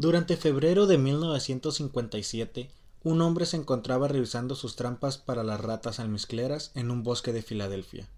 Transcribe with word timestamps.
Durante 0.00 0.38
febrero 0.38 0.86
de 0.86 0.96
1957, 0.96 2.70
un 3.02 3.20
hombre 3.20 3.44
se 3.44 3.58
encontraba 3.58 4.08
revisando 4.08 4.54
sus 4.54 4.74
trampas 4.74 5.18
para 5.18 5.44
las 5.44 5.60
ratas 5.60 6.00
almizcleras 6.00 6.70
en 6.74 6.90
un 6.90 7.02
bosque 7.02 7.34
de 7.34 7.42
Filadelfia. 7.42 8.08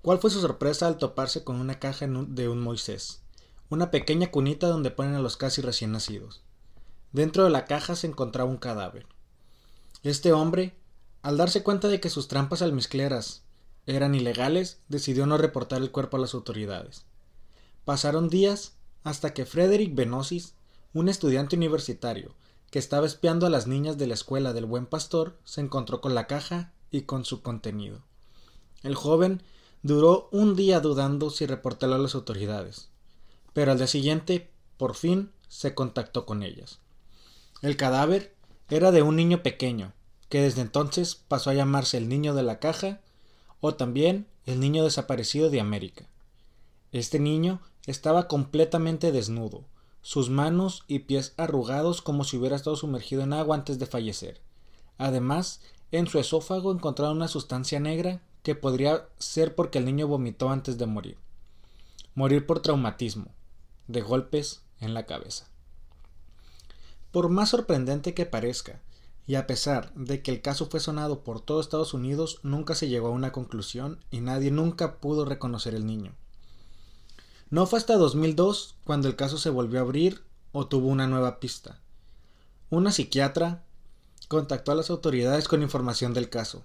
¿Cuál 0.00 0.20
fue 0.20 0.30
su 0.30 0.40
sorpresa 0.40 0.86
al 0.86 0.96
toparse 0.96 1.42
con 1.42 1.56
una 1.56 1.80
caja 1.80 2.06
de 2.06 2.48
un 2.48 2.60
Moisés? 2.60 3.20
Una 3.68 3.90
pequeña 3.90 4.30
cunita 4.30 4.68
donde 4.68 4.92
ponen 4.92 5.14
a 5.14 5.18
los 5.18 5.36
casi 5.36 5.60
recién 5.60 5.90
nacidos. 5.90 6.40
Dentro 7.10 7.42
de 7.42 7.50
la 7.50 7.64
caja 7.64 7.96
se 7.96 8.06
encontraba 8.06 8.48
un 8.48 8.58
cadáver. 8.58 9.06
Este 10.04 10.32
hombre, 10.32 10.76
al 11.22 11.36
darse 11.36 11.64
cuenta 11.64 11.88
de 11.88 11.98
que 11.98 12.10
sus 12.10 12.28
trampas 12.28 12.62
almizcleras 12.62 13.42
eran 13.86 14.14
ilegales, 14.14 14.78
decidió 14.88 15.26
no 15.26 15.36
reportar 15.36 15.82
el 15.82 15.90
cuerpo 15.90 16.16
a 16.16 16.20
las 16.20 16.34
autoridades. 16.34 17.06
Pasaron 17.84 18.28
días 18.28 18.74
hasta 19.02 19.34
que 19.34 19.46
Frederick 19.46 19.96
Benosis, 19.96 20.54
un 20.92 21.08
estudiante 21.08 21.56
universitario 21.56 22.34
que 22.70 22.78
estaba 22.78 23.06
espiando 23.06 23.46
a 23.46 23.50
las 23.50 23.66
niñas 23.66 23.98
de 23.98 24.06
la 24.06 24.14
escuela 24.14 24.52
del 24.52 24.66
buen 24.66 24.86
pastor, 24.86 25.36
se 25.44 25.60
encontró 25.60 26.00
con 26.00 26.14
la 26.14 26.26
caja 26.26 26.72
y 26.90 27.02
con 27.02 27.24
su 27.24 27.42
contenido. 27.42 28.02
El 28.82 28.94
joven 28.94 29.42
duró 29.82 30.28
un 30.32 30.56
día 30.56 30.80
dudando 30.80 31.30
si 31.30 31.46
reportarlo 31.46 31.96
a 31.96 31.98
las 31.98 32.14
autoridades, 32.14 32.88
pero 33.52 33.72
al 33.72 33.78
día 33.78 33.86
siguiente, 33.86 34.50
por 34.76 34.94
fin, 34.94 35.30
se 35.48 35.74
contactó 35.74 36.26
con 36.26 36.42
ellas. 36.42 36.78
El 37.62 37.76
cadáver 37.76 38.34
era 38.68 38.92
de 38.92 39.02
un 39.02 39.16
niño 39.16 39.42
pequeño, 39.42 39.92
que 40.28 40.40
desde 40.40 40.62
entonces 40.62 41.16
pasó 41.16 41.50
a 41.50 41.54
llamarse 41.54 41.98
el 41.98 42.08
niño 42.08 42.34
de 42.34 42.44
la 42.44 42.60
caja 42.60 43.00
o 43.60 43.74
también 43.74 44.26
el 44.46 44.60
niño 44.60 44.84
desaparecido 44.84 45.50
de 45.50 45.60
América. 45.60 46.06
Este 46.92 47.18
niño 47.18 47.60
estaba 47.86 48.28
completamente 48.28 49.12
desnudo, 49.12 49.64
sus 50.02 50.30
manos 50.30 50.84
y 50.86 51.00
pies 51.00 51.34
arrugados 51.36 52.02
como 52.02 52.24
si 52.24 52.36
hubiera 52.36 52.56
estado 52.56 52.76
sumergido 52.76 53.22
en 53.22 53.32
agua 53.32 53.56
antes 53.56 53.78
de 53.78 53.86
fallecer. 53.86 54.40
Además, 54.98 55.60
en 55.92 56.06
su 56.06 56.18
esófago 56.18 56.72
encontraron 56.72 57.16
una 57.16 57.28
sustancia 57.28 57.80
negra 57.80 58.22
que 58.42 58.54
podría 58.54 59.08
ser 59.18 59.54
porque 59.54 59.78
el 59.78 59.84
niño 59.84 60.06
vomitó 60.06 60.50
antes 60.50 60.78
de 60.78 60.86
morir. 60.86 61.18
Morir 62.14 62.46
por 62.46 62.60
traumatismo, 62.60 63.26
de 63.88 64.00
golpes 64.00 64.62
en 64.80 64.94
la 64.94 65.06
cabeza. 65.06 65.48
Por 67.12 67.28
más 67.28 67.50
sorprendente 67.50 68.14
que 68.14 68.26
parezca, 68.26 68.80
y 69.26 69.34
a 69.34 69.46
pesar 69.46 69.92
de 69.94 70.22
que 70.22 70.30
el 70.30 70.42
caso 70.42 70.66
fue 70.66 70.80
sonado 70.80 71.22
por 71.22 71.40
todo 71.40 71.60
Estados 71.60 71.94
Unidos, 71.94 72.40
nunca 72.42 72.74
se 72.74 72.88
llegó 72.88 73.08
a 73.08 73.12
una 73.12 73.32
conclusión 73.32 73.98
y 74.10 74.20
nadie 74.20 74.50
nunca 74.50 74.96
pudo 74.96 75.24
reconocer 75.24 75.74
el 75.74 75.86
niño. 75.86 76.14
No 77.50 77.66
fue 77.66 77.80
hasta 77.80 77.96
2002 77.96 78.76
cuando 78.84 79.08
el 79.08 79.16
caso 79.16 79.36
se 79.36 79.50
volvió 79.50 79.80
a 79.80 79.82
abrir 79.82 80.22
o 80.52 80.68
tuvo 80.68 80.86
una 80.86 81.08
nueva 81.08 81.40
pista. 81.40 81.80
Una 82.70 82.92
psiquiatra 82.92 83.64
contactó 84.28 84.70
a 84.70 84.76
las 84.76 84.90
autoridades 84.90 85.48
con 85.48 85.60
información 85.60 86.14
del 86.14 86.30
caso. 86.30 86.62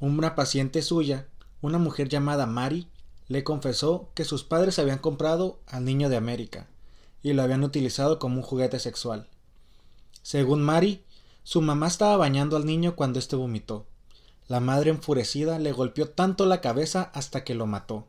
Una 0.00 0.34
paciente 0.34 0.80
suya, 0.80 1.26
una 1.60 1.76
mujer 1.76 2.08
llamada 2.08 2.46
Mari, 2.46 2.88
le 3.28 3.44
confesó 3.44 4.08
que 4.14 4.24
sus 4.24 4.42
padres 4.42 4.78
habían 4.78 4.98
comprado 4.98 5.60
al 5.66 5.84
niño 5.84 6.08
de 6.08 6.16
América 6.16 6.66
y 7.22 7.34
lo 7.34 7.42
habían 7.42 7.62
utilizado 7.62 8.18
como 8.18 8.36
un 8.36 8.42
juguete 8.42 8.78
sexual. 8.78 9.28
Según 10.22 10.62
Mari, 10.62 11.04
su 11.44 11.60
mamá 11.60 11.88
estaba 11.88 12.16
bañando 12.16 12.56
al 12.56 12.64
niño 12.64 12.96
cuando 12.96 13.18
éste 13.18 13.36
vomitó. 13.36 13.84
La 14.48 14.60
madre 14.60 14.90
enfurecida 14.90 15.58
le 15.58 15.72
golpeó 15.72 16.08
tanto 16.08 16.46
la 16.46 16.62
cabeza 16.62 17.10
hasta 17.12 17.44
que 17.44 17.54
lo 17.54 17.66
mató. 17.66 18.06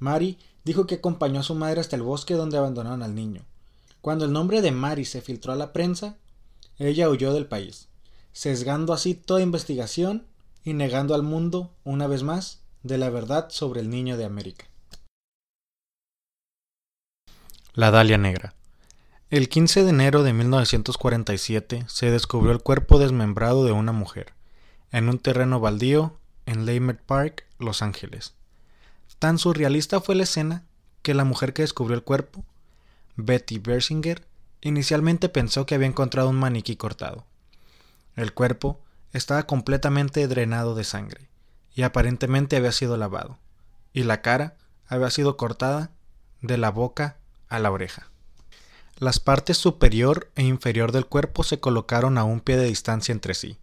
Mari 0.00 0.38
dijo 0.68 0.86
que 0.86 0.96
acompañó 0.96 1.40
a 1.40 1.42
su 1.42 1.54
madre 1.54 1.80
hasta 1.80 1.96
el 1.96 2.02
bosque 2.02 2.34
donde 2.34 2.58
abandonaron 2.58 3.02
al 3.02 3.14
niño. 3.14 3.42
Cuando 4.02 4.26
el 4.26 4.32
nombre 4.32 4.60
de 4.60 4.70
Mari 4.70 5.06
se 5.06 5.22
filtró 5.22 5.54
a 5.54 5.56
la 5.56 5.72
prensa, 5.72 6.18
ella 6.76 7.08
huyó 7.08 7.32
del 7.32 7.46
país, 7.46 7.88
sesgando 8.32 8.92
así 8.92 9.14
toda 9.14 9.40
investigación 9.40 10.26
y 10.62 10.74
negando 10.74 11.14
al 11.14 11.22
mundo, 11.22 11.72
una 11.84 12.06
vez 12.06 12.22
más, 12.22 12.60
de 12.82 12.98
la 12.98 13.08
verdad 13.08 13.48
sobre 13.48 13.80
el 13.80 13.88
niño 13.88 14.18
de 14.18 14.26
América. 14.26 14.66
La 17.72 17.90
Dalia 17.90 18.18
Negra. 18.18 18.54
El 19.30 19.48
15 19.48 19.84
de 19.84 19.90
enero 19.90 20.22
de 20.22 20.34
1947 20.34 21.86
se 21.88 22.10
descubrió 22.10 22.52
el 22.52 22.62
cuerpo 22.62 22.98
desmembrado 22.98 23.64
de 23.64 23.72
una 23.72 23.92
mujer, 23.92 24.34
en 24.92 25.08
un 25.08 25.18
terreno 25.18 25.60
baldío 25.60 26.18
en 26.44 26.66
Leimert 26.66 27.00
Park, 27.00 27.46
Los 27.58 27.80
Ángeles. 27.80 28.34
Tan 29.18 29.38
surrealista 29.38 30.00
fue 30.00 30.14
la 30.14 30.22
escena 30.24 30.64
que 31.02 31.14
la 31.14 31.24
mujer 31.24 31.52
que 31.52 31.62
descubrió 31.62 31.96
el 31.96 32.04
cuerpo, 32.04 32.44
Betty 33.16 33.58
Bersinger, 33.58 34.26
inicialmente 34.60 35.28
pensó 35.28 35.66
que 35.66 35.74
había 35.74 35.88
encontrado 35.88 36.28
un 36.28 36.36
maniquí 36.36 36.76
cortado. 36.76 37.24
El 38.14 38.32
cuerpo 38.32 38.80
estaba 39.12 39.44
completamente 39.44 40.26
drenado 40.28 40.74
de 40.74 40.84
sangre 40.84 41.28
y 41.74 41.82
aparentemente 41.82 42.56
había 42.56 42.72
sido 42.72 42.96
lavado, 42.96 43.38
y 43.92 44.02
la 44.02 44.22
cara 44.22 44.56
había 44.88 45.10
sido 45.10 45.36
cortada 45.36 45.90
de 46.40 46.58
la 46.58 46.70
boca 46.70 47.16
a 47.48 47.58
la 47.58 47.70
oreja. 47.70 48.08
Las 48.98 49.20
partes 49.20 49.56
superior 49.58 50.30
e 50.34 50.42
inferior 50.42 50.90
del 50.90 51.06
cuerpo 51.06 51.44
se 51.44 51.60
colocaron 51.60 52.18
a 52.18 52.24
un 52.24 52.40
pie 52.40 52.56
de 52.56 52.66
distancia 52.66 53.12
entre 53.12 53.34
sí, 53.34 53.58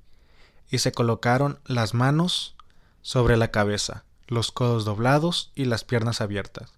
y 0.69 0.77
se 0.77 0.93
colocaron 0.93 1.59
las 1.65 1.93
manos 1.93 2.55
sobre 3.01 3.35
la 3.35 3.51
cabeza, 3.51 4.04
los 4.27 4.51
codos 4.51 4.85
doblados 4.85 5.51
y 5.55 5.65
las 5.65 5.83
piernas 5.83 6.21
abiertas. 6.21 6.73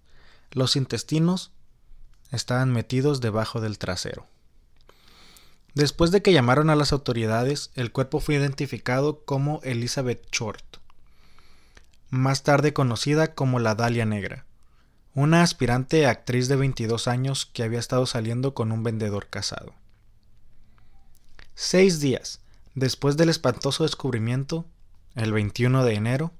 Los 0.50 0.76
intestinos 0.76 1.52
estaban 2.30 2.72
metidos 2.72 3.20
debajo 3.20 3.60
del 3.60 3.78
trasero. 3.78 4.26
Después 5.74 6.10
de 6.10 6.22
que 6.22 6.32
llamaron 6.32 6.70
a 6.70 6.76
las 6.76 6.92
autoridades, 6.92 7.70
el 7.74 7.92
cuerpo 7.92 8.20
fue 8.20 8.34
identificado 8.34 9.24
como 9.24 9.60
Elizabeth 9.62 10.26
Short, 10.32 10.78
más 12.10 12.42
tarde 12.42 12.72
conocida 12.72 13.34
como 13.34 13.58
la 13.58 13.74
Dalia 13.74 14.04
Negra, 14.04 14.44
una 15.14 15.42
aspirante 15.42 16.06
actriz 16.06 16.48
de 16.48 16.56
22 16.56 17.08
años 17.08 17.46
que 17.46 17.62
había 17.62 17.78
estado 17.78 18.06
saliendo 18.06 18.54
con 18.54 18.72
un 18.72 18.82
vendedor 18.82 19.28
casado. 19.28 19.74
Seis 21.54 22.00
días 22.00 22.40
después 22.74 23.16
del 23.16 23.28
espantoso 23.28 23.82
descubrimiento, 23.82 24.64
el 25.14 25.32
21 25.32 25.84
de 25.84 25.94
enero, 25.94 26.32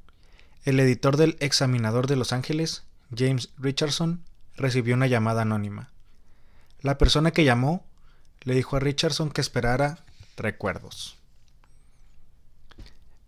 el 0.65 0.81
editor 0.81 1.17
del 1.17 1.37
Examinador 1.41 2.07
de 2.07 2.17
Los 2.17 2.33
Ángeles, 2.33 2.85
James 3.17 3.51
Richardson, 3.59 4.23
recibió 4.57 4.95
una 4.95 5.07
llamada 5.07 5.43
anónima. 5.43 5.91
La 6.81 6.99
persona 6.99 7.31
que 7.31 7.45
llamó 7.45 7.85
le 8.43 8.55
dijo 8.55 8.77
a 8.77 8.81
Richardson 8.81 9.31
que 9.31 9.41
esperara 9.41 10.05
recuerdos. 10.37 11.17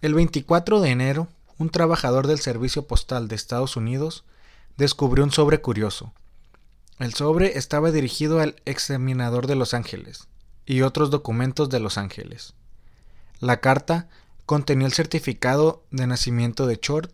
El 0.02 0.14
24 0.14 0.80
de 0.80 0.90
enero, 0.90 1.28
un 1.58 1.70
trabajador 1.70 2.26
del 2.26 2.38
Servicio 2.38 2.86
Postal 2.86 3.28
de 3.28 3.36
Estados 3.36 3.76
Unidos 3.76 4.24
descubrió 4.76 5.24
un 5.24 5.30
sobre 5.30 5.60
curioso. 5.60 6.14
El 6.98 7.14
sobre 7.14 7.58
estaba 7.58 7.90
dirigido 7.90 8.40
al 8.40 8.56
examinador 8.64 9.46
de 9.46 9.56
Los 9.56 9.74
Ángeles 9.74 10.28
y 10.64 10.82
otros 10.82 11.10
documentos 11.10 11.68
de 11.68 11.80
Los 11.80 11.98
Ángeles. 11.98 12.54
La 13.40 13.60
carta 13.60 14.08
contenía 14.50 14.88
el 14.88 14.92
certificado 14.92 15.84
de 15.92 16.08
nacimiento 16.08 16.66
de 16.66 16.80
Short, 16.82 17.12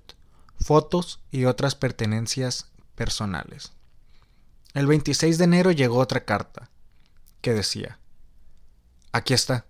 fotos 0.58 1.20
y 1.30 1.44
otras 1.44 1.74
pertenencias 1.74 2.70
personales. 2.94 3.74
El 4.72 4.86
26 4.86 5.36
de 5.36 5.44
enero 5.44 5.70
llegó 5.70 5.98
otra 5.98 6.24
carta, 6.24 6.70
que 7.42 7.52
decía, 7.52 7.98
Aquí 9.12 9.34
está. 9.34 9.66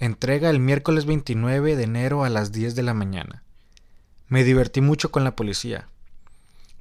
Entrega 0.00 0.50
el 0.50 0.58
miércoles 0.58 1.06
29 1.06 1.76
de 1.76 1.84
enero 1.84 2.24
a 2.24 2.30
las 2.30 2.50
10 2.50 2.74
de 2.74 2.82
la 2.82 2.94
mañana. 2.94 3.44
Me 4.26 4.42
divertí 4.42 4.80
mucho 4.80 5.12
con 5.12 5.22
la 5.22 5.36
policía. 5.36 5.86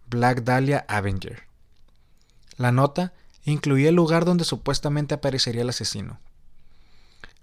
Black 0.07 0.41
Dahlia 0.41 0.83
Avenger. 0.87 1.43
La 2.57 2.71
nota 2.71 3.13
incluía 3.43 3.89
el 3.89 3.95
lugar 3.95 4.25
donde 4.25 4.45
supuestamente 4.45 5.13
aparecería 5.13 5.61
el 5.61 5.69
asesino. 5.69 6.19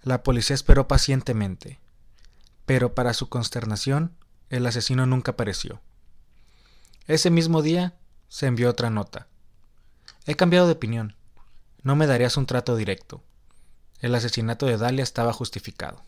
La 0.03 0.25
policía 0.25 0.55
esperó 0.55 0.89
pacientemente, 0.89 1.79
pero 2.67 2.94
para 2.94 3.14
su 3.14 3.29
consternación, 3.29 4.14
el 4.50 4.67
asesino 4.67 5.06
nunca 5.06 5.32
apareció. 5.32 5.81
Ese 7.06 7.31
mismo 7.31 7.62
día 7.62 7.94
se 8.29 8.47
envió 8.47 8.70
otra 8.70 8.91
nota. 8.91 9.26
He 10.26 10.37
cambiado 10.37 10.67
de 10.67 10.73
opinión. 10.73 11.17
No 11.82 11.97
me 11.97 12.06
darías 12.06 12.37
un 12.37 12.47
trato 12.47 12.76
directo. 12.76 13.23
El 14.00 14.14
asesinato 14.14 14.67
de 14.67 14.76
Dalia 14.76 15.03
estaba 15.03 15.32
justificado. 15.32 16.03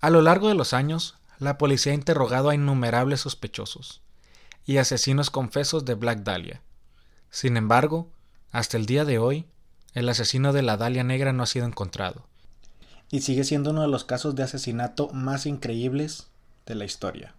A 0.00 0.10
lo 0.10 0.22
largo 0.22 0.48
de 0.48 0.54
los 0.54 0.72
años, 0.72 1.16
la 1.38 1.58
policía 1.58 1.92
ha 1.92 1.94
interrogado 1.94 2.50
a 2.50 2.54
innumerables 2.54 3.20
sospechosos 3.20 4.02
y 4.64 4.78
asesinos 4.78 5.30
confesos 5.30 5.84
de 5.84 5.94
Black 5.94 6.20
Dahlia. 6.20 6.62
Sin 7.30 7.56
embargo, 7.56 8.10
hasta 8.50 8.76
el 8.76 8.86
día 8.86 9.04
de 9.04 9.18
hoy, 9.18 9.46
el 9.94 10.08
asesino 10.08 10.52
de 10.52 10.62
la 10.62 10.76
Dalia 10.76 11.04
Negra 11.04 11.32
no 11.32 11.42
ha 11.42 11.46
sido 11.46 11.66
encontrado. 11.66 12.26
Y 13.10 13.20
sigue 13.20 13.44
siendo 13.44 13.70
uno 13.70 13.82
de 13.82 13.88
los 13.88 14.04
casos 14.04 14.34
de 14.34 14.42
asesinato 14.42 15.08
más 15.12 15.46
increíbles 15.46 16.26
de 16.66 16.74
la 16.74 16.84
historia. 16.84 17.34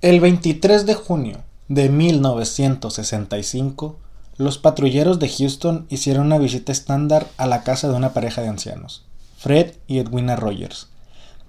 El 0.00 0.20
23 0.20 0.84
de 0.84 0.94
junio 0.94 1.44
de 1.68 1.88
1965, 1.88 4.00
los 4.36 4.58
patrulleros 4.58 5.20
de 5.20 5.28
Houston 5.28 5.86
hicieron 5.90 6.26
una 6.26 6.38
visita 6.38 6.72
estándar 6.72 7.28
a 7.36 7.46
la 7.46 7.62
casa 7.62 7.88
de 7.88 7.94
una 7.94 8.12
pareja 8.12 8.42
de 8.42 8.48
ancianos, 8.48 9.04
Fred 9.38 9.76
y 9.86 10.00
Edwina 10.00 10.34
Rogers. 10.34 10.88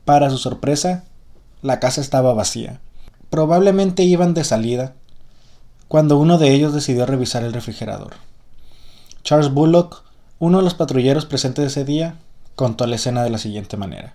Para 0.05 0.29
su 0.29 0.37
sorpresa, 0.37 1.05
la 1.63 1.79
casa 1.79 2.01
estaba 2.01 2.33
vacía. 2.33 2.79
Probablemente 3.29 4.03
iban 4.03 4.35
de 4.35 4.43
salida 4.43 4.93
cuando 5.87 6.17
uno 6.17 6.37
de 6.37 6.53
ellos 6.53 6.73
decidió 6.73 7.05
revisar 7.05 7.43
el 7.43 7.53
refrigerador. 7.53 8.13
Charles 9.23 9.51
Bullock, 9.51 10.03
uno 10.45 10.57
de 10.57 10.65
los 10.65 10.73
patrulleros 10.73 11.25
presentes 11.25 11.67
ese 11.67 11.85
día, 11.85 12.17
contó 12.57 12.85
la 12.85 12.97
escena 12.97 13.23
de 13.23 13.29
la 13.29 13.37
siguiente 13.37 13.77
manera. 13.77 14.13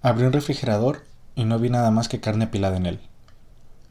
Abrí 0.00 0.24
un 0.24 0.32
refrigerador 0.32 1.04
y 1.36 1.44
no 1.44 1.60
vi 1.60 1.70
nada 1.70 1.92
más 1.92 2.08
que 2.08 2.18
carne 2.18 2.46
apilada 2.46 2.78
en 2.78 2.86
él. 2.86 3.00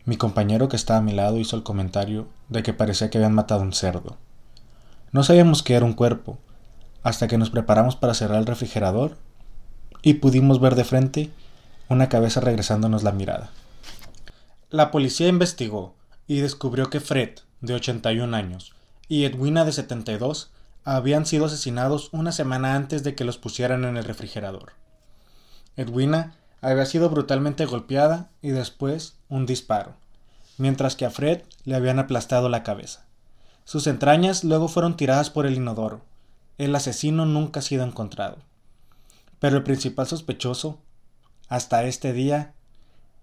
Mi 0.04 0.18
compañero 0.18 0.68
que 0.68 0.76
estaba 0.76 1.00
a 1.00 1.02
mi 1.02 1.14
lado 1.14 1.38
hizo 1.38 1.56
el 1.56 1.64
comentario 1.64 2.28
de 2.50 2.62
que 2.62 2.74
parecía 2.74 3.10
que 3.10 3.20
habían 3.20 3.34
matado 3.34 3.62
un 3.62 3.72
cerdo. 3.72 4.18
No 5.14 5.24
sabíamos 5.24 5.64
que 5.64 5.76
era 5.76 5.86
un 5.86 5.94
cuerpo, 5.94 6.40
hasta 7.04 7.30
que 7.30 7.38
nos 7.38 7.52
preparamos 7.52 7.96
para 7.96 8.14
cerrar 8.14 8.40
el 8.40 8.46
refrigerador 8.46 9.16
y 10.02 10.16
pudimos 10.16 10.60
ver 10.60 10.76
de 10.76 10.84
frente 10.84 11.30
una 11.88 12.10
cabeza 12.10 12.42
regresándonos 12.42 13.04
la 13.04 13.14
mirada. 13.14 13.50
La 14.70 14.92
policía 14.92 15.30
investigó 15.30 15.96
y 16.28 16.42
descubrió 16.42 16.90
que 16.90 17.00
Fred, 17.00 17.40
de 17.62 17.76
81 17.76 18.36
años, 18.36 18.74
y 19.08 19.24
Edwina, 19.24 19.64
de 19.64 19.72
72, 19.72 20.52
habían 20.84 21.26
sido 21.26 21.46
asesinados 21.46 22.10
una 22.12 22.32
semana 22.32 22.76
antes 22.76 23.04
de 23.04 23.16
que 23.16 23.24
los 23.24 23.38
pusieran 23.38 23.86
en 23.86 23.98
el 23.98 24.04
refrigerador. 24.04 24.74
Edwina 25.76 26.36
había 26.62 26.86
sido 26.86 27.10
brutalmente 27.10 27.66
golpeada 27.66 28.30
y 28.42 28.50
después 28.50 29.16
un 29.30 29.46
disparo, 29.46 29.96
mientras 30.58 30.96
que 30.96 31.06
a 31.06 31.10
Fred 31.10 31.42
le 31.66 31.76
habían 31.76 32.00
aplastado 32.00 32.50
la 32.50 32.64
cabeza. 32.64 33.06
Sus 33.66 33.88
entrañas 33.88 34.44
luego 34.44 34.68
fueron 34.68 34.98
tiradas 34.98 35.30
por 35.30 35.46
el 35.46 35.56
inodoro. 35.56 36.02
El 36.58 36.76
asesino 36.76 37.26
nunca 37.26 37.60
ha 37.60 37.64
sido 37.64 37.84
encontrado. 37.84 38.38
Pero 39.40 39.58
el 39.58 39.64
principal 39.64 40.08
sospechoso, 40.08 40.80
hasta 41.48 41.84
este 41.84 42.14
día, 42.14 42.54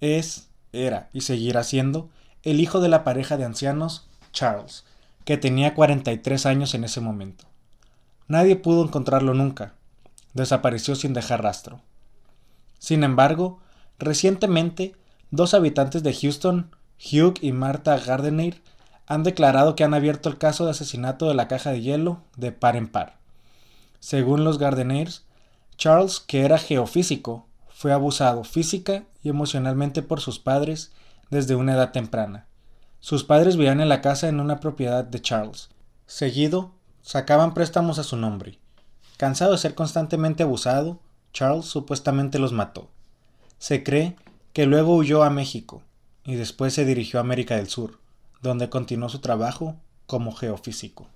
es, 0.00 0.48
era 0.72 1.10
y 1.12 1.22
seguirá 1.22 1.64
siendo 1.64 2.08
el 2.42 2.60
hijo 2.60 2.80
de 2.80 2.88
la 2.88 3.04
pareja 3.04 3.36
de 3.36 3.44
ancianos, 3.44 4.08
Charles, 4.32 4.84
que 5.24 5.36
tenía 5.36 5.74
43 5.74 6.46
años 6.46 6.74
en 6.74 6.84
ese 6.84 7.00
momento. 7.00 7.47
Nadie 8.28 8.56
pudo 8.56 8.84
encontrarlo 8.84 9.34
nunca. 9.34 9.74
Desapareció 10.34 10.94
sin 10.94 11.14
dejar 11.14 11.42
rastro. 11.42 11.80
Sin 12.78 13.02
embargo, 13.02 13.60
recientemente, 13.98 14.94
dos 15.30 15.54
habitantes 15.54 16.02
de 16.02 16.14
Houston, 16.14 16.70
Hugh 16.98 17.34
y 17.40 17.52
Martha 17.52 17.98
Gardner, 17.98 18.60
han 19.06 19.22
declarado 19.22 19.74
que 19.74 19.84
han 19.84 19.94
abierto 19.94 20.28
el 20.28 20.36
caso 20.36 20.64
de 20.64 20.72
asesinato 20.72 21.26
de 21.26 21.34
la 21.34 21.48
caja 21.48 21.70
de 21.70 21.80
hielo 21.80 22.22
de 22.36 22.52
par 22.52 22.76
en 22.76 22.88
par. 22.88 23.16
Según 24.00 24.44
los 24.44 24.58
Gardners, 24.58 25.24
Charles, 25.76 26.20
que 26.20 26.42
era 26.42 26.58
geofísico, 26.58 27.46
fue 27.68 27.92
abusado 27.92 28.44
física 28.44 29.04
y 29.22 29.30
emocionalmente 29.30 30.02
por 30.02 30.20
sus 30.20 30.38
padres 30.38 30.92
desde 31.30 31.54
una 31.54 31.74
edad 31.74 31.92
temprana. 31.92 32.46
Sus 33.00 33.24
padres 33.24 33.56
vivían 33.56 33.80
en 33.80 33.88
la 33.88 34.00
casa 34.00 34.28
en 34.28 34.40
una 34.40 34.60
propiedad 34.60 35.04
de 35.04 35.22
Charles. 35.22 35.70
Seguido, 36.06 36.72
sacaban 37.02 37.54
préstamos 37.54 37.98
a 37.98 38.04
su 38.04 38.16
nombre. 38.16 38.58
Cansado 39.16 39.52
de 39.52 39.58
ser 39.58 39.74
constantemente 39.74 40.42
abusado, 40.42 41.00
Charles 41.32 41.66
supuestamente 41.66 42.38
los 42.38 42.52
mató. 42.52 42.88
Se 43.58 43.82
cree 43.82 44.16
que 44.52 44.66
luego 44.66 44.96
huyó 44.96 45.22
a 45.22 45.30
México 45.30 45.82
y 46.24 46.34
después 46.34 46.74
se 46.74 46.84
dirigió 46.84 47.18
a 47.18 47.22
América 47.22 47.56
del 47.56 47.68
Sur, 47.68 47.98
donde 48.42 48.70
continuó 48.70 49.08
su 49.08 49.20
trabajo 49.20 49.76
como 50.06 50.32
geofísico. 50.32 51.06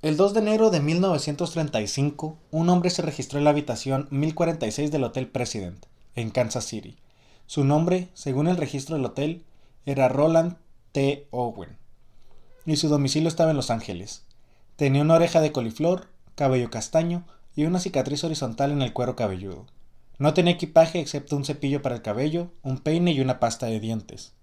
El 0.00 0.16
2 0.16 0.34
de 0.34 0.40
enero 0.40 0.70
de 0.70 0.80
1935, 0.80 2.38
un 2.52 2.68
hombre 2.68 2.90
se 2.90 3.02
registró 3.02 3.38
en 3.38 3.44
la 3.44 3.50
habitación 3.50 4.06
1046 4.10 4.92
del 4.92 5.02
Hotel 5.02 5.26
President, 5.26 5.86
en 6.14 6.30
Kansas 6.30 6.64
City. 6.66 6.96
Su 7.46 7.64
nombre, 7.64 8.08
según 8.14 8.46
el 8.46 8.56
registro 8.56 8.94
del 8.94 9.06
hotel, 9.06 9.44
era 9.86 10.08
Roland 10.08 10.56
T. 10.92 11.26
Owen, 11.30 11.77
y 12.72 12.76
su 12.76 12.88
domicilio 12.88 13.28
estaba 13.28 13.50
en 13.50 13.56
Los 13.56 13.70
Ángeles. 13.70 14.24
Tenía 14.76 15.02
una 15.02 15.14
oreja 15.14 15.40
de 15.40 15.52
coliflor 15.52 16.08
cabello 16.34 16.70
castaño 16.70 17.26
y 17.56 17.64
una 17.64 17.80
cicatriz 17.80 18.22
horizontal 18.24 18.70
en 18.70 18.82
el 18.82 18.92
cuero 18.92 19.16
cabelludo. 19.16 19.66
No 20.18 20.34
tenía 20.34 20.52
equipaje 20.52 21.00
excepto 21.00 21.36
un 21.36 21.44
cepillo 21.44 21.82
para 21.82 21.96
el 21.96 22.02
cabello, 22.02 22.52
un 22.62 22.78
peine 22.78 23.12
y 23.12 23.20
una 23.20 23.40
pasta 23.40 23.66
de 23.66 23.80
dientes. 23.80 24.34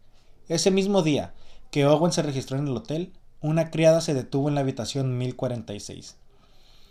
Ese 0.50 0.72
mismo 0.72 1.02
día 1.02 1.34
que 1.72 1.86
Owen 1.86 2.12
se 2.12 2.22
registró 2.22 2.58
en 2.58 2.68
el 2.68 2.76
hotel, 2.76 3.14
una 3.42 3.70
criada 3.72 4.02
se 4.02 4.14
detuvo 4.14 4.50
en 4.50 4.56
la 4.56 4.62
habitación 4.62 5.18
1046. 5.18 6.18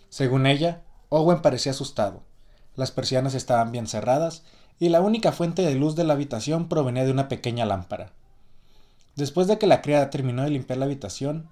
Según 0.08 0.46
ella, 0.46 0.82
Owen 1.08 1.42
parecía 1.42 1.72
asustado. 1.72 2.22
Las 2.76 2.92
persianas 2.92 3.34
estaban 3.34 3.72
bien 3.72 3.86
cerradas 3.86 4.44
y 4.78 4.88
la 4.88 5.00
única 5.00 5.32
fuente 5.32 5.62
de 5.62 5.74
luz 5.74 5.96
de 5.96 6.04
la 6.04 6.14
habitación 6.14 6.68
provenía 6.68 7.04
de 7.04 7.10
una 7.10 7.28
pequeña 7.28 7.66
lámpara. 7.66 8.12
Después 9.16 9.46
de 9.46 9.58
que 9.58 9.66
la 9.66 9.82
criada 9.82 10.10
terminó 10.10 10.42
de 10.42 10.50
limpiar 10.50 10.78
la 10.78 10.86
habitación, 10.86 11.48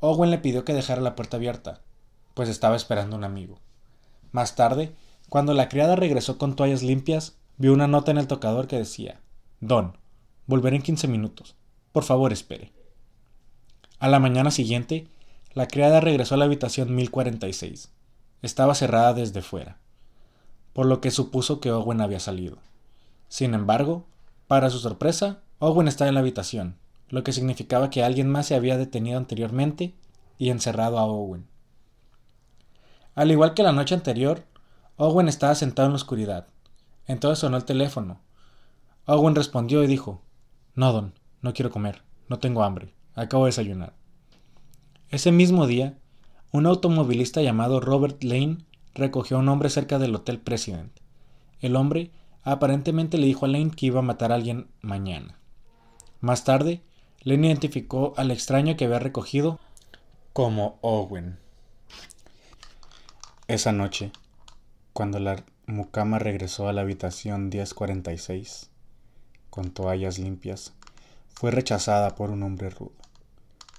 Owen 0.00 0.30
le 0.30 0.38
pidió 0.38 0.64
que 0.64 0.74
dejara 0.74 1.00
la 1.00 1.16
puerta 1.16 1.38
abierta, 1.38 1.80
pues 2.34 2.48
estaba 2.48 2.76
esperando 2.76 3.16
un 3.16 3.24
amigo. 3.24 3.58
Más 4.30 4.54
tarde, 4.54 4.94
cuando 5.28 5.54
la 5.54 5.68
criada 5.68 5.96
regresó 5.96 6.38
con 6.38 6.54
toallas 6.54 6.82
limpias, 6.82 7.36
vio 7.56 7.72
una 7.72 7.86
nota 7.86 8.10
en 8.10 8.18
el 8.18 8.26
tocador 8.26 8.66
que 8.66 8.76
decía 8.76 9.20
Don, 9.60 9.96
volveré 10.46 10.76
en 10.76 10.82
quince 10.82 11.08
minutos. 11.08 11.56
Por 11.92 12.04
favor, 12.04 12.32
espere. 12.32 12.72
A 13.98 14.08
la 14.08 14.20
mañana 14.20 14.50
siguiente, 14.50 15.08
la 15.54 15.66
criada 15.66 16.00
regresó 16.00 16.34
a 16.34 16.38
la 16.38 16.44
habitación 16.44 16.94
1046. 16.94 17.90
Estaba 18.42 18.74
cerrada 18.74 19.14
desde 19.14 19.42
fuera, 19.42 19.78
por 20.72 20.86
lo 20.86 21.00
que 21.00 21.10
supuso 21.10 21.60
que 21.60 21.72
Owen 21.72 22.00
había 22.00 22.20
salido. 22.20 22.58
Sin 23.28 23.54
embargo, 23.54 24.06
para 24.46 24.70
su 24.70 24.78
sorpresa, 24.78 25.40
Owen 25.58 25.88
estaba 25.88 26.08
en 26.08 26.14
la 26.14 26.20
habitación, 26.20 26.76
lo 27.08 27.24
que 27.24 27.32
significaba 27.32 27.90
que 27.90 28.02
alguien 28.02 28.28
más 28.28 28.46
se 28.46 28.54
había 28.54 28.76
detenido 28.76 29.18
anteriormente 29.18 29.94
y 30.38 30.50
encerrado 30.50 30.98
a 30.98 31.04
Owen. 31.04 31.46
Al 33.14 33.30
igual 33.30 33.54
que 33.54 33.62
la 33.62 33.72
noche 33.72 33.94
anterior, 33.94 34.44
Owen 34.96 35.28
estaba 35.28 35.54
sentado 35.54 35.86
en 35.86 35.92
la 35.92 35.96
oscuridad. 35.96 36.46
Entonces 37.06 37.40
sonó 37.40 37.56
el 37.56 37.64
teléfono. 37.64 38.20
Owen 39.06 39.34
respondió 39.34 39.82
y 39.82 39.86
dijo, 39.86 40.22
No, 40.74 40.92
Don, 40.92 41.14
no 41.40 41.52
quiero 41.54 41.70
comer, 41.70 42.02
no 42.28 42.38
tengo 42.38 42.62
hambre, 42.62 42.94
acabo 43.14 43.44
de 43.44 43.48
desayunar. 43.48 43.94
Ese 45.08 45.32
mismo 45.32 45.66
día, 45.66 45.98
un 46.52 46.66
automovilista 46.66 47.40
llamado 47.42 47.80
Robert 47.80 48.22
Lane 48.22 48.58
recogió 48.94 49.36
a 49.36 49.40
un 49.40 49.48
hombre 49.48 49.70
cerca 49.70 49.98
del 49.98 50.14
Hotel 50.14 50.38
President. 50.38 50.92
El 51.60 51.76
hombre 51.76 52.10
aparentemente 52.42 53.18
le 53.18 53.26
dijo 53.26 53.46
a 53.46 53.48
Lane 53.48 53.70
que 53.70 53.86
iba 53.86 54.00
a 54.00 54.02
matar 54.02 54.32
a 54.32 54.34
alguien 54.34 54.68
mañana. 54.80 55.38
Más 56.20 56.44
tarde, 56.44 56.82
Lane 57.28 57.48
identificó 57.48 58.14
al 58.16 58.30
extraño 58.30 58.74
que 58.78 58.86
había 58.86 59.00
recogido 59.00 59.58
como 60.32 60.78
Owen. 60.80 61.36
Esa 63.48 63.70
noche, 63.70 64.12
cuando 64.94 65.18
la 65.18 65.44
mucama 65.66 66.18
regresó 66.18 66.70
a 66.70 66.72
la 66.72 66.80
habitación 66.80 67.50
1046, 67.50 68.70
con 69.50 69.72
toallas 69.72 70.18
limpias, 70.18 70.72
fue 71.28 71.50
rechazada 71.50 72.14
por 72.14 72.30
un 72.30 72.42
hombre 72.44 72.70
rudo. 72.70 72.96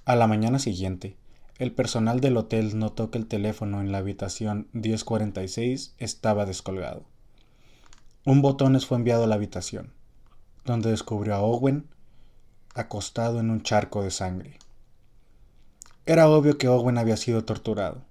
A 0.06 0.16
la 0.16 0.28
mañana 0.28 0.60
siguiente, 0.60 1.18
el 1.58 1.72
personal 1.72 2.20
del 2.20 2.38
hotel 2.38 2.78
notó 2.78 3.10
que 3.10 3.18
el 3.18 3.26
teléfono 3.26 3.82
en 3.82 3.92
la 3.92 3.98
habitación 3.98 4.68
1046 4.74 5.96
estaba 5.98 6.46
descolgado. 6.46 7.04
Un 8.26 8.44
botones 8.44 8.86
fue 8.86 8.98
enviado 8.98 9.24
a 9.24 9.28
la 9.28 9.34
habitación, 9.34 9.92
donde 10.66 10.92
descubrió 10.92 11.34
a 11.34 11.42
Owen 11.42 11.88
acostado 12.76 13.40
en 13.40 13.50
un 13.50 13.62
charco 13.62 14.04
de 14.04 14.12
sangre. 14.12 14.60
Era 16.06 16.30
obvio 16.30 16.58
que 16.58 16.68
Owen 16.68 16.98
había 16.98 17.18
sido 17.18 17.44
torturado. 17.46 18.02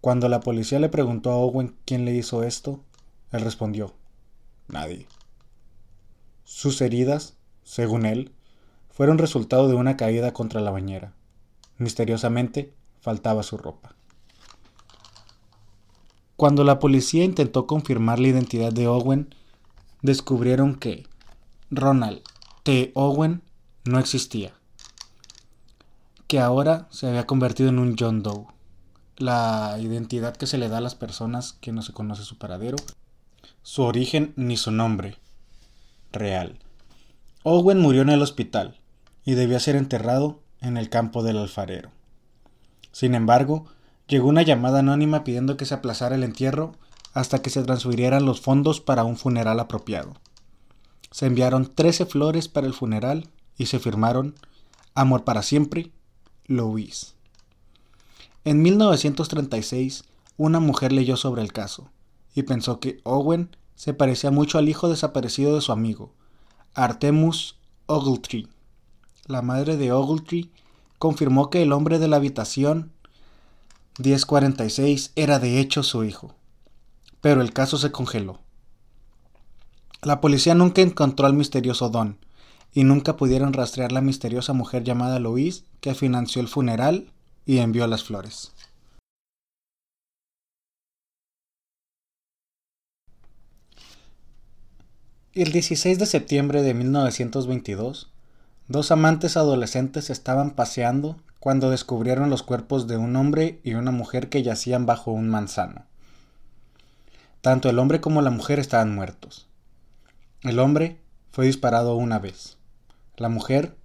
Cuando 0.00 0.28
la 0.28 0.40
policía 0.40 0.78
le 0.80 0.88
preguntó 0.88 1.30
a 1.30 1.36
Owen 1.36 1.76
quién 1.84 2.04
le 2.04 2.14
hizo 2.14 2.42
esto, 2.42 2.80
él 3.30 3.40
respondió, 3.40 3.94
nadie. 4.68 5.06
Sus 6.44 6.80
heridas, 6.80 7.36
según 7.62 8.04
él, 8.04 8.32
fueron 8.90 9.18
resultado 9.18 9.68
de 9.68 9.74
una 9.74 9.96
caída 9.96 10.32
contra 10.32 10.60
la 10.60 10.70
bañera. 10.70 11.12
Misteriosamente, 11.78 12.74
faltaba 13.00 13.42
su 13.42 13.56
ropa. 13.56 13.94
Cuando 16.36 16.64
la 16.64 16.78
policía 16.78 17.24
intentó 17.24 17.66
confirmar 17.66 18.18
la 18.18 18.28
identidad 18.28 18.72
de 18.72 18.88
Owen, 18.88 19.34
descubrieron 20.02 20.74
que 20.74 21.06
Ronald 21.70 22.22
T. 22.62 22.92
Owen 22.94 23.42
no 23.84 23.98
existía, 23.98 24.52
que 26.26 26.40
ahora 26.40 26.88
se 26.90 27.06
había 27.06 27.26
convertido 27.26 27.68
en 27.68 27.78
un 27.78 27.96
John 27.98 28.22
Doe 28.22 28.46
la 29.16 29.76
identidad 29.80 30.36
que 30.36 30.46
se 30.46 30.58
le 30.58 30.68
da 30.68 30.78
a 30.78 30.80
las 30.80 30.94
personas 30.94 31.52
que 31.52 31.72
no 31.72 31.82
se 31.82 31.92
conoce 31.92 32.24
su 32.24 32.36
paradero, 32.38 32.76
su 33.62 33.82
origen 33.82 34.32
ni 34.36 34.56
su 34.56 34.70
nombre. 34.70 35.18
real. 36.12 36.58
Owen 37.42 37.80
murió 37.80 38.02
en 38.02 38.10
el 38.10 38.22
hospital 38.22 38.78
y 39.24 39.34
debía 39.34 39.58
ser 39.58 39.74
enterrado 39.74 40.40
en 40.60 40.76
el 40.76 40.88
campo 40.88 41.22
del 41.22 41.38
alfarero. 41.38 41.90
Sin 42.92 43.14
embargo, 43.14 43.66
llegó 44.06 44.28
una 44.28 44.42
llamada 44.42 44.78
anónima 44.78 45.24
pidiendo 45.24 45.56
que 45.56 45.66
se 45.66 45.74
aplazara 45.74 46.14
el 46.14 46.22
entierro 46.22 46.76
hasta 47.12 47.42
que 47.42 47.50
se 47.50 47.64
transfirieran 47.64 48.24
los 48.24 48.40
fondos 48.40 48.80
para 48.80 49.04
un 49.04 49.16
funeral 49.16 49.58
apropiado. 49.58 50.14
Se 51.10 51.26
enviaron 51.26 51.74
13 51.74 52.06
flores 52.06 52.48
para 52.48 52.66
el 52.66 52.74
funeral 52.74 53.28
y 53.56 53.66
se 53.66 53.78
firmaron 53.78 54.34
Amor 54.96 55.24
para 55.24 55.42
siempre, 55.42 55.90
Louise. 56.46 57.14
En 58.44 58.62
1936, 58.62 60.04
una 60.36 60.60
mujer 60.60 60.92
leyó 60.92 61.16
sobre 61.16 61.42
el 61.42 61.52
caso 61.52 61.90
y 62.34 62.44
pensó 62.44 62.78
que 62.78 63.00
Owen 63.02 63.56
se 63.74 63.92
parecía 63.92 64.30
mucho 64.30 64.58
al 64.58 64.68
hijo 64.68 64.88
desaparecido 64.88 65.54
de 65.56 65.60
su 65.60 65.72
amigo, 65.72 66.12
Artemus 66.74 67.58
Ogletree. 67.86 68.46
La 69.26 69.42
madre 69.42 69.76
de 69.76 69.90
Ogletree 69.90 70.50
confirmó 70.98 71.50
que 71.50 71.62
el 71.62 71.72
hombre 71.72 71.98
de 71.98 72.06
la 72.06 72.16
habitación 72.16 72.92
1046 73.98 75.12
era 75.16 75.38
de 75.38 75.58
hecho 75.58 75.82
su 75.82 76.04
hijo, 76.04 76.34
pero 77.20 77.40
el 77.40 77.52
caso 77.52 77.78
se 77.78 77.90
congeló. 77.90 78.40
La 80.02 80.20
policía 80.20 80.54
nunca 80.54 80.82
encontró 80.82 81.26
al 81.26 81.34
misterioso 81.34 81.88
Don 81.88 82.23
y 82.74 82.82
nunca 82.82 83.16
pudieron 83.16 83.52
rastrear 83.52 83.92
la 83.92 84.00
misteriosa 84.00 84.52
mujer 84.52 84.82
llamada 84.82 85.20
Louise 85.20 85.62
que 85.80 85.94
financió 85.94 86.42
el 86.42 86.48
funeral 86.48 87.06
y 87.46 87.58
envió 87.58 87.86
las 87.86 88.02
flores. 88.02 88.52
El 95.34 95.50
16 95.52 95.98
de 95.98 96.06
septiembre 96.06 96.62
de 96.62 96.74
1922, 96.74 98.10
dos 98.68 98.90
amantes 98.90 99.36
adolescentes 99.36 100.10
estaban 100.10 100.52
paseando 100.52 101.16
cuando 101.40 101.70
descubrieron 101.70 102.30
los 102.30 102.42
cuerpos 102.42 102.86
de 102.86 102.96
un 102.96 103.16
hombre 103.16 103.60
y 103.64 103.74
una 103.74 103.90
mujer 103.90 104.28
que 104.28 104.42
yacían 104.42 104.86
bajo 104.86 105.10
un 105.10 105.28
manzano. 105.28 105.86
Tanto 107.40 107.68
el 107.68 107.78
hombre 107.78 108.00
como 108.00 108.22
la 108.22 108.30
mujer 108.30 108.58
estaban 108.58 108.94
muertos. 108.94 109.46
El 110.42 110.58
hombre 110.58 110.98
fue 111.32 111.46
disparado 111.46 111.96
una 111.96 112.20
vez, 112.20 112.56
la 113.16 113.28
mujer 113.28 113.76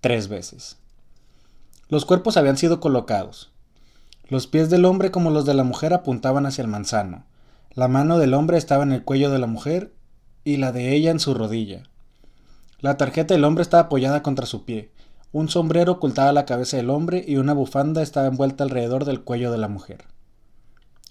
tres 0.00 0.28
veces. 0.28 0.78
Los 1.88 2.04
cuerpos 2.04 2.36
habían 2.36 2.56
sido 2.56 2.80
colocados. 2.80 3.52
Los 4.28 4.46
pies 4.46 4.70
del 4.70 4.84
hombre 4.84 5.10
como 5.10 5.30
los 5.30 5.44
de 5.44 5.54
la 5.54 5.64
mujer 5.64 5.94
apuntaban 5.94 6.46
hacia 6.46 6.62
el 6.62 6.68
manzano. 6.68 7.24
La 7.74 7.88
mano 7.88 8.18
del 8.18 8.34
hombre 8.34 8.58
estaba 8.58 8.82
en 8.82 8.92
el 8.92 9.04
cuello 9.04 9.30
de 9.30 9.38
la 9.38 9.46
mujer 9.46 9.92
y 10.44 10.56
la 10.56 10.72
de 10.72 10.94
ella 10.94 11.10
en 11.10 11.20
su 11.20 11.34
rodilla. 11.34 11.82
La 12.80 12.96
tarjeta 12.96 13.34
del 13.34 13.44
hombre 13.44 13.62
estaba 13.62 13.84
apoyada 13.84 14.22
contra 14.22 14.46
su 14.46 14.64
pie. 14.64 14.90
Un 15.32 15.48
sombrero 15.48 15.92
ocultaba 15.92 16.32
la 16.32 16.46
cabeza 16.46 16.76
del 16.76 16.90
hombre 16.90 17.24
y 17.26 17.36
una 17.36 17.52
bufanda 17.52 18.02
estaba 18.02 18.28
envuelta 18.28 18.64
alrededor 18.64 19.04
del 19.04 19.22
cuello 19.22 19.50
de 19.50 19.58
la 19.58 19.68
mujer. 19.68 20.04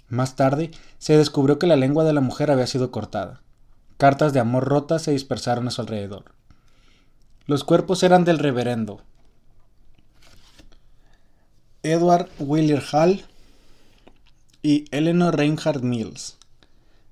Más 0.08 0.36
tarde 0.36 0.72
se 0.98 1.18
descubrió 1.18 1.60
que 1.60 1.68
la 1.68 1.76
lengua 1.76 2.04
de 2.04 2.14
la 2.14 2.22
mujer 2.22 2.52
había 2.52 2.68
sido 2.68 2.92
cortada. 2.92 3.42
Cartas 3.98 4.34
de 4.34 4.40
amor 4.40 4.66
rotas 4.66 5.02
se 5.02 5.12
dispersaron 5.12 5.68
a 5.68 5.72
su 5.72 5.82
alrededor. 5.82 6.26
Los 7.48 7.64
cuerpos 7.64 8.02
eran 8.02 8.26
del 8.26 8.40
reverendo, 8.40 9.02
Edward 11.84 12.28
Wheeler 12.40 12.84
Hall 12.92 13.24
y 14.64 14.86
Eleanor 14.90 15.38
Reinhardt 15.38 15.84
Mills. 15.84 16.38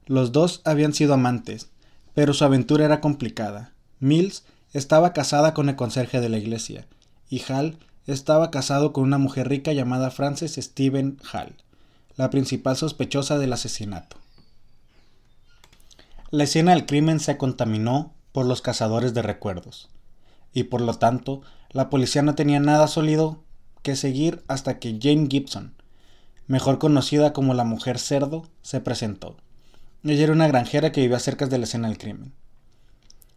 Los 0.08 0.32
dos 0.32 0.62
habían 0.66 0.94
sido 0.94 1.13
amantes, 1.13 1.70
pero 2.16 2.34
su 2.34 2.44
aventura 2.46 2.84
era 2.84 3.00
complicada. 3.00 3.74
Mills 4.00 4.44
estaba 4.74 5.13
casada 5.13 5.54
con 5.54 5.70
el 5.70 5.75
conserje 5.75 6.20
de 6.20 6.30
la 6.30 6.40
iglesia, 6.40 6.88
y 7.30 7.44
Hall 7.48 7.78
estaba 8.08 8.50
casado 8.50 8.92
con 8.92 9.04
una 9.04 9.20
mujer 9.20 9.48
rica 9.50 9.72
llamada 9.72 10.10
Frances 10.10 10.56
Stephen 10.56 11.20
Hall, 11.32 11.54
la 12.16 12.32
principal 12.32 12.75
sospechosa 12.75 13.38
del 13.38 13.54
asesinato. 13.54 14.18
La 16.32 16.46
escena 16.46 16.72
del 16.72 16.88
crimen 16.88 17.20
se 17.20 17.38
contaminó 17.38 18.16
por 18.32 18.48
los 18.48 18.63
cazadores 18.63 19.13
de 19.13 19.22
recuerdos, 19.22 19.90
y 20.53 20.63
por 20.63 20.81
lo 20.81 20.93
tanto 20.95 21.41
la 21.72 21.89
policía 21.89 22.22
no 22.22 22.36
tenía 22.36 22.60
nada 22.60 22.88
sólido 22.88 23.43
que 23.81 23.95
seguir 23.95 24.43
hasta 24.48 24.79
que 24.79 24.98
Jane 25.01 25.27
Gibson, 25.29 25.74
mejor 26.48 26.79
conocida 26.79 27.33
como 27.33 27.53
la 27.53 27.63
mujer 27.63 28.00
cerdo, 28.00 28.48
se 28.62 28.79
presentó. 28.79 29.36
Ella 30.03 30.24
era 30.24 30.33
una 30.33 30.48
granjera 30.48 30.91
que 30.91 31.01
vivía 31.01 31.19
cerca 31.19 31.48
de 31.48 31.57
la 31.57 31.63
escena 31.63 31.88
del 31.88 31.98
crimen. 31.98 32.33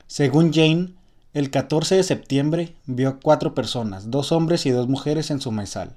Según 0.07 0.53
Jane, 0.53 0.95
el 1.33 1.51
14 1.51 1.97
de 1.97 2.03
septiembre 2.03 2.75
vio 2.87 3.09
a 3.09 3.21
cuatro 3.21 3.55
personas, 3.55 4.11
dos 4.11 4.33
hombres 4.33 4.67
y 4.67 4.71
dos 4.71 4.89
mujeres 4.89 5.31
en 5.31 5.41
su 5.41 5.53
maizal. 5.53 5.97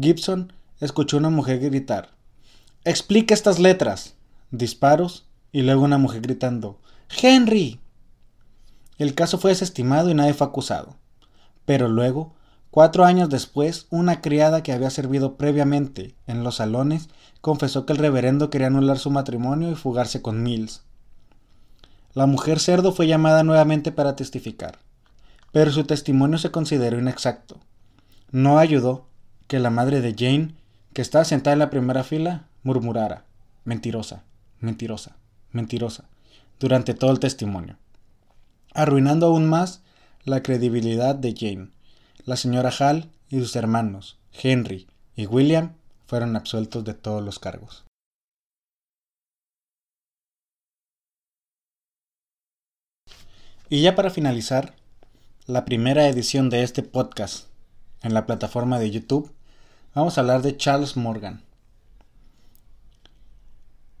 Gibson 0.00 0.52
escuchó 0.80 1.16
a 1.16 1.20
una 1.20 1.30
mujer 1.30 1.60
gritar, 1.60 2.16
Explica 2.86 3.34
estas 3.34 3.58
letras. 3.58 4.14
Disparos 4.52 5.24
y 5.50 5.62
luego 5.62 5.82
una 5.82 5.98
mujer 5.98 6.20
gritando, 6.22 6.78
Henry. 7.20 7.80
El 8.98 9.14
caso 9.14 9.38
fue 9.38 9.50
desestimado 9.50 10.10
y 10.10 10.14
nadie 10.14 10.34
fue 10.34 10.46
acusado. 10.46 10.96
Pero 11.64 11.88
luego 11.88 12.36
Cuatro 12.76 13.06
años 13.06 13.30
después, 13.30 13.86
una 13.88 14.20
criada 14.20 14.62
que 14.62 14.70
había 14.70 14.90
servido 14.90 15.38
previamente 15.38 16.14
en 16.26 16.44
los 16.44 16.56
salones 16.56 17.08
confesó 17.40 17.86
que 17.86 17.94
el 17.94 17.98
reverendo 17.98 18.50
quería 18.50 18.66
anular 18.66 18.98
su 18.98 19.10
matrimonio 19.10 19.70
y 19.70 19.74
fugarse 19.74 20.20
con 20.20 20.42
Mills. 20.42 20.82
La 22.12 22.26
mujer 22.26 22.60
cerdo 22.60 22.92
fue 22.92 23.06
llamada 23.06 23.44
nuevamente 23.44 23.92
para 23.92 24.14
testificar, 24.14 24.78
pero 25.52 25.70
su 25.72 25.84
testimonio 25.84 26.36
se 26.36 26.50
consideró 26.50 26.98
inexacto. 26.98 27.58
No 28.30 28.58
ayudó 28.58 29.06
que 29.46 29.58
la 29.58 29.70
madre 29.70 30.02
de 30.02 30.14
Jane, 30.14 30.54
que 30.92 31.00
estaba 31.00 31.24
sentada 31.24 31.54
en 31.54 31.60
la 31.60 31.70
primera 31.70 32.04
fila, 32.04 32.44
murmurara, 32.62 33.24
mentirosa, 33.64 34.24
mentirosa, 34.60 35.16
mentirosa, 35.50 36.04
durante 36.60 36.92
todo 36.92 37.10
el 37.10 37.20
testimonio, 37.20 37.78
arruinando 38.76 39.26
aún 39.26 39.48
más 39.48 39.82
la 40.24 40.42
credibilidad 40.42 41.14
de 41.14 41.34
Jane 41.36 41.76
la 42.26 42.34
señora 42.34 42.72
Hall 42.80 43.08
y 43.28 43.38
sus 43.38 43.54
hermanos, 43.54 44.18
Henry 44.32 44.88
y 45.14 45.26
William, 45.26 45.76
fueron 46.06 46.34
absueltos 46.34 46.84
de 46.84 46.92
todos 46.92 47.22
los 47.22 47.38
cargos. 47.38 47.84
Y 53.68 53.80
ya 53.80 53.94
para 53.94 54.10
finalizar, 54.10 54.74
la 55.46 55.64
primera 55.64 56.08
edición 56.08 56.50
de 56.50 56.64
este 56.64 56.82
podcast 56.82 57.46
en 58.02 58.12
la 58.12 58.26
plataforma 58.26 58.80
de 58.80 58.90
YouTube, 58.90 59.32
vamos 59.94 60.18
a 60.18 60.20
hablar 60.20 60.42
de 60.42 60.56
Charles 60.56 60.96
Morgan. 60.96 61.44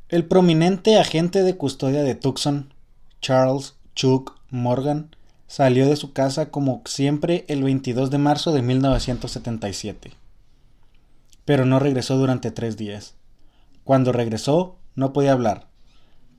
El 0.08 0.26
prominente 0.26 0.98
agente 0.98 1.44
de 1.44 1.56
custodia 1.56 2.02
de 2.02 2.16
Tucson, 2.16 2.74
Charles 3.20 3.76
Chuck 3.94 4.35
Morgan, 4.50 5.10
Salió 5.48 5.88
de 5.88 5.94
su 5.94 6.12
casa 6.12 6.50
como 6.50 6.82
siempre 6.86 7.44
el 7.48 7.62
22 7.62 8.10
de 8.10 8.18
marzo 8.18 8.52
de 8.52 8.62
1977. 8.62 10.12
Pero 11.44 11.64
no 11.64 11.78
regresó 11.78 12.16
durante 12.16 12.50
tres 12.50 12.76
días. 12.76 13.14
Cuando 13.84 14.10
regresó, 14.10 14.76
no 14.96 15.12
podía 15.12 15.32
hablar, 15.32 15.68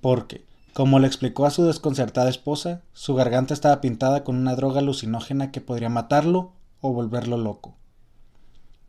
porque, 0.01 0.43
como 0.73 0.99
le 0.99 1.07
explicó 1.07 1.45
a 1.45 1.51
su 1.51 1.63
desconcertada 1.63 2.29
esposa, 2.29 2.81
su 2.91 3.15
garganta 3.15 3.53
estaba 3.53 3.79
pintada 3.79 4.25
con 4.25 4.35
una 4.35 4.55
droga 4.55 4.79
alucinógena 4.79 5.51
que 5.51 5.61
podría 5.61 5.87
matarlo 5.87 6.51
o 6.81 6.91
volverlo 6.91 7.37
loco. 7.37 7.77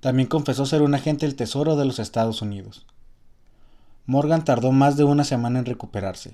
También 0.01 0.29
confesó 0.29 0.67
ser 0.67 0.83
un 0.83 0.97
agente 0.97 1.27
del 1.27 1.37
Tesoro 1.37 1.77
de 1.77 1.85
los 1.85 2.01
Estados 2.01 2.43
Unidos. 2.43 2.87
Morgan 4.05 4.45
tardó 4.45 4.73
más 4.73 4.97
de 4.97 5.05
una 5.05 5.23
semana 5.23 5.61
en 5.61 5.65
recuperarse 5.65 6.33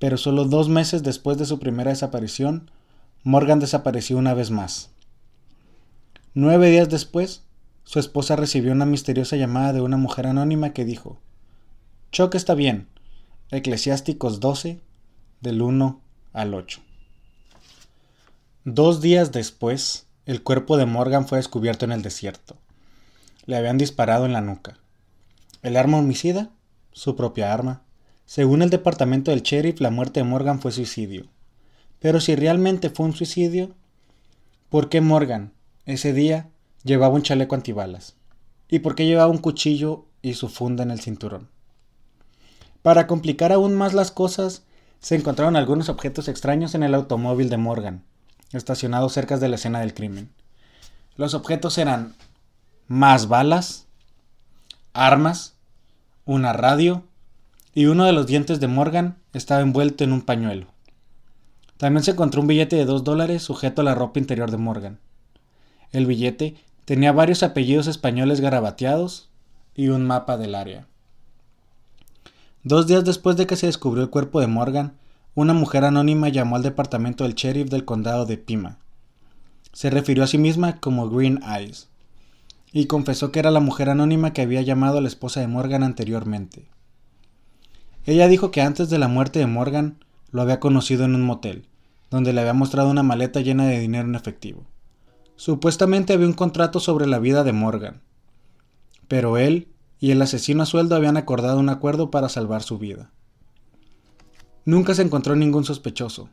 pero 0.00 0.16
solo 0.16 0.46
dos 0.46 0.68
meses 0.68 1.04
después 1.04 1.38
de 1.38 1.44
su 1.44 1.60
primera 1.60 1.90
desaparición, 1.90 2.70
Morgan 3.22 3.60
desapareció 3.60 4.16
una 4.16 4.34
vez 4.34 4.50
más. 4.50 4.90
Nueve 6.32 6.70
días 6.70 6.88
después, 6.88 7.44
su 7.84 7.98
esposa 8.00 8.34
recibió 8.34 8.72
una 8.72 8.86
misteriosa 8.86 9.36
llamada 9.36 9.74
de 9.74 9.82
una 9.82 9.98
mujer 9.98 10.26
anónima 10.26 10.72
que 10.72 10.86
dijo, 10.86 11.20
Chuck 12.12 12.34
está 12.34 12.54
bien, 12.54 12.88
Eclesiásticos 13.50 14.40
12, 14.40 14.80
del 15.42 15.60
1 15.60 16.00
al 16.32 16.54
8. 16.54 16.80
Dos 18.64 19.02
días 19.02 19.32
después, 19.32 20.06
el 20.24 20.42
cuerpo 20.42 20.78
de 20.78 20.86
Morgan 20.86 21.28
fue 21.28 21.38
descubierto 21.38 21.84
en 21.84 21.92
el 21.92 22.00
desierto. 22.00 22.56
Le 23.44 23.56
habían 23.56 23.76
disparado 23.76 24.24
en 24.24 24.32
la 24.32 24.40
nuca. 24.40 24.78
¿El 25.62 25.76
arma 25.76 25.98
homicida? 25.98 26.50
Su 26.92 27.16
propia 27.16 27.52
arma. 27.52 27.82
Según 28.30 28.62
el 28.62 28.70
departamento 28.70 29.32
del 29.32 29.42
sheriff, 29.42 29.80
la 29.80 29.90
muerte 29.90 30.20
de 30.20 30.24
Morgan 30.24 30.60
fue 30.60 30.70
suicidio. 30.70 31.26
Pero 31.98 32.20
si 32.20 32.36
realmente 32.36 32.88
fue 32.88 33.06
un 33.06 33.12
suicidio, 33.12 33.74
¿por 34.68 34.88
qué 34.88 35.00
Morgan, 35.00 35.52
ese 35.84 36.12
día, 36.12 36.48
llevaba 36.84 37.16
un 37.16 37.24
chaleco 37.24 37.56
antibalas? 37.56 38.14
¿Y 38.68 38.78
por 38.78 38.94
qué 38.94 39.04
llevaba 39.04 39.32
un 39.32 39.38
cuchillo 39.38 40.04
y 40.22 40.34
su 40.34 40.48
funda 40.48 40.84
en 40.84 40.92
el 40.92 41.00
cinturón? 41.00 41.48
Para 42.82 43.08
complicar 43.08 43.50
aún 43.50 43.74
más 43.74 43.94
las 43.94 44.12
cosas, 44.12 44.62
se 45.00 45.16
encontraron 45.16 45.56
algunos 45.56 45.88
objetos 45.88 46.28
extraños 46.28 46.76
en 46.76 46.84
el 46.84 46.94
automóvil 46.94 47.50
de 47.50 47.56
Morgan, 47.56 48.04
estacionado 48.52 49.08
cerca 49.08 49.38
de 49.38 49.48
la 49.48 49.56
escena 49.56 49.80
del 49.80 49.92
crimen. 49.92 50.30
Los 51.16 51.34
objetos 51.34 51.78
eran 51.78 52.14
más 52.86 53.26
balas, 53.26 53.88
armas, 54.92 55.56
una 56.26 56.52
radio 56.52 57.09
y 57.74 57.86
uno 57.86 58.04
de 58.04 58.12
los 58.12 58.26
dientes 58.26 58.60
de 58.60 58.66
Morgan 58.66 59.16
estaba 59.32 59.60
envuelto 59.60 60.04
en 60.04 60.12
un 60.12 60.22
pañuelo. 60.22 60.66
También 61.76 62.04
se 62.04 62.10
encontró 62.10 62.40
un 62.42 62.46
billete 62.46 62.76
de 62.76 62.84
dos 62.84 63.04
dólares 63.04 63.42
sujeto 63.42 63.80
a 63.80 63.84
la 63.84 63.94
ropa 63.94 64.20
interior 64.20 64.50
de 64.50 64.58
Morgan. 64.58 64.98
El 65.92 66.06
billete 66.06 66.56
tenía 66.84 67.12
varios 67.12 67.42
apellidos 67.42 67.86
españoles 67.86 68.40
garabateados 68.40 69.30
y 69.74 69.88
un 69.88 70.06
mapa 70.06 70.36
del 70.36 70.54
área. 70.54 70.86
Dos 72.62 72.86
días 72.86 73.04
después 73.04 73.36
de 73.36 73.46
que 73.46 73.56
se 73.56 73.66
descubrió 73.66 74.04
el 74.04 74.10
cuerpo 74.10 74.40
de 74.40 74.46
Morgan, 74.46 74.98
una 75.34 75.54
mujer 75.54 75.84
anónima 75.84 76.28
llamó 76.28 76.56
al 76.56 76.62
departamento 76.62 77.24
del 77.24 77.34
sheriff 77.34 77.70
del 77.70 77.84
condado 77.84 78.26
de 78.26 78.36
Pima. 78.36 78.78
Se 79.72 79.88
refirió 79.88 80.24
a 80.24 80.26
sí 80.26 80.36
misma 80.36 80.80
como 80.80 81.08
Green 81.08 81.40
Eyes 81.44 81.88
y 82.72 82.86
confesó 82.86 83.32
que 83.32 83.38
era 83.38 83.50
la 83.50 83.60
mujer 83.60 83.88
anónima 83.88 84.32
que 84.32 84.42
había 84.42 84.60
llamado 84.62 84.98
a 84.98 85.00
la 85.00 85.08
esposa 85.08 85.40
de 85.40 85.46
Morgan 85.46 85.82
anteriormente. 85.82 86.68
Ella 88.06 88.28
dijo 88.28 88.50
que 88.50 88.62
antes 88.62 88.88
de 88.88 88.98
la 88.98 89.08
muerte 89.08 89.38
de 89.38 89.46
Morgan 89.46 89.98
lo 90.30 90.42
había 90.42 90.60
conocido 90.60 91.04
en 91.04 91.14
un 91.14 91.22
motel, 91.22 91.68
donde 92.10 92.32
le 92.32 92.40
había 92.40 92.54
mostrado 92.54 92.90
una 92.90 93.02
maleta 93.02 93.40
llena 93.40 93.66
de 93.66 93.78
dinero 93.78 94.08
en 94.08 94.14
efectivo. 94.14 94.64
Supuestamente 95.36 96.12
había 96.12 96.26
un 96.26 96.32
contrato 96.32 96.80
sobre 96.80 97.06
la 97.06 97.18
vida 97.18 97.44
de 97.44 97.52
Morgan, 97.52 98.02
pero 99.08 99.38
él 99.38 99.68
y 99.98 100.12
el 100.12 100.22
asesino 100.22 100.62
a 100.62 100.66
sueldo 100.66 100.96
habían 100.96 101.16
acordado 101.16 101.58
un 101.58 101.68
acuerdo 101.68 102.10
para 102.10 102.28
salvar 102.28 102.62
su 102.62 102.78
vida. 102.78 103.10
Nunca 104.64 104.94
se 104.94 105.02
encontró 105.02 105.36
ningún 105.36 105.64
sospechoso, 105.64 106.28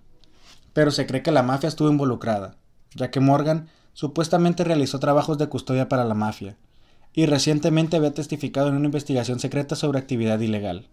pero 0.74 0.92
se 0.92 1.06
cree 1.06 1.24
que 1.24 1.32
la 1.32 1.44
mafia 1.44 1.70
estuvo 1.70 1.90
involucrada, 1.90 2.56
ya 2.94 3.12
que 3.12 3.20
Morgan 3.20 3.68
supuestamente 3.94 4.64
realizó 4.64 5.00
trabajos 5.00 5.38
de 5.38 5.48
custodia 5.48 5.90
para 5.90 6.06
la 6.06 6.14
mafia, 6.14 6.56
y 7.14 7.26
recientemente 7.26 7.98
había 7.98 8.14
testificado 8.14 8.70
en 8.70 8.76
una 8.76 8.86
investigación 8.86 9.40
secreta 9.40 9.76
sobre 9.76 10.00
actividad 10.00 10.40
ilegal. 10.40 10.88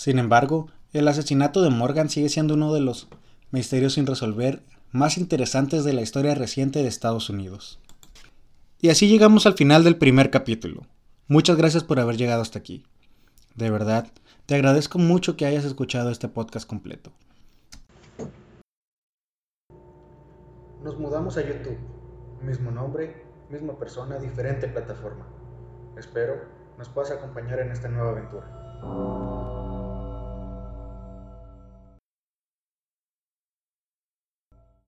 Sin 0.00 0.18
embargo, 0.18 0.70
el 0.94 1.06
asesinato 1.08 1.60
de 1.60 1.68
Morgan 1.68 2.08
sigue 2.08 2.30
siendo 2.30 2.54
uno 2.54 2.72
de 2.72 2.80
los 2.80 3.08
misterios 3.50 3.92
sin 3.92 4.06
resolver 4.06 4.62
más 4.92 5.18
interesantes 5.18 5.84
de 5.84 5.92
la 5.92 6.00
historia 6.00 6.34
reciente 6.34 6.78
de 6.78 6.88
Estados 6.88 7.28
Unidos. 7.28 7.78
Y 8.80 8.88
así 8.88 9.08
llegamos 9.08 9.44
al 9.44 9.58
final 9.58 9.84
del 9.84 9.98
primer 9.98 10.30
capítulo. 10.30 10.86
Muchas 11.28 11.58
gracias 11.58 11.84
por 11.84 12.00
haber 12.00 12.16
llegado 12.16 12.40
hasta 12.40 12.58
aquí. 12.58 12.82
De 13.56 13.68
verdad, 13.68 14.10
te 14.46 14.54
agradezco 14.54 14.98
mucho 14.98 15.36
que 15.36 15.44
hayas 15.44 15.66
escuchado 15.66 16.08
este 16.08 16.28
podcast 16.28 16.66
completo. 16.66 17.12
Nos 20.82 20.98
mudamos 20.98 21.36
a 21.36 21.42
YouTube. 21.42 21.76
Mismo 22.40 22.70
nombre, 22.70 23.22
misma 23.50 23.78
persona, 23.78 24.18
diferente 24.18 24.66
plataforma. 24.66 25.26
Espero 25.98 26.40
nos 26.78 26.88
puedas 26.88 27.10
acompañar 27.10 27.58
en 27.58 27.72
esta 27.72 27.88
nueva 27.88 28.12
aventura. 28.12 29.59